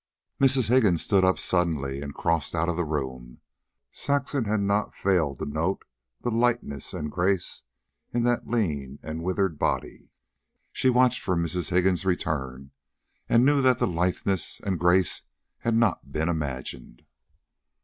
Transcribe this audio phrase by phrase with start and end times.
[0.41, 0.69] Mrs.
[0.69, 3.39] Higgins stood up suddenly and crossed out of the room.
[3.91, 5.85] Saxon had not failed to note
[6.21, 7.61] the litheness and grace
[8.11, 10.09] in that lean and withered body.
[10.73, 11.69] She watched for Mrs.
[11.69, 12.71] Higgins' return,
[13.29, 15.21] and knew that the litheness and grace
[15.59, 17.03] had not been imagined.